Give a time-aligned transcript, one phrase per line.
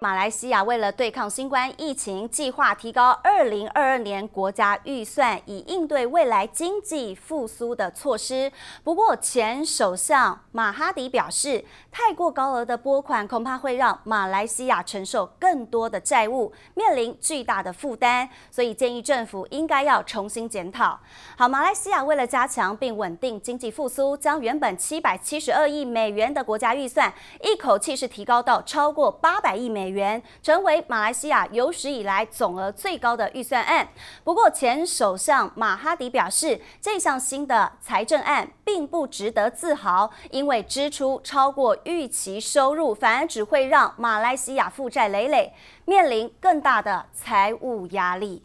[0.00, 8.52] 马来西亚为了对抗新冠疫情，计划提高二零二二年国家预算，以应对未来经济复苏的措施。
[8.84, 21.00] 不过，前首相马哈迪表示，太过高额的拨款恐怕会让马来西亚承受更多的债务，面临巨大的负担，所以建议政府应该要重新检讨。
[21.36, 29.98] 好，马来西亚为了加强并稳定经济复苏，将原本七百七十二亿美元的国家预算，一口气是提高到超过八百亿美元。
[29.98, 33.88] 元成为马来西亚有史以来总额最高的预算案。
[34.22, 45.52] 不过，前首相马哈迪表示，这项新的财政案并不值得自豪，因为支出超过预期收入，反而只会让马来西亚负债累累，
[45.84, 48.44] 面临更大的财务压力。